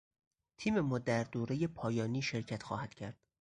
تیم 0.57 0.79
ما 0.79 0.97
در 0.99 1.23
دورهی 1.23 1.67
پایانی 1.67 2.21
شرکت 2.21 2.63
خواهدکرد. 2.63 3.17